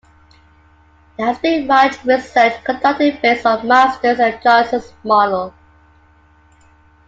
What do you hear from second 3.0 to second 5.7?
based on Masters and Johnson's model.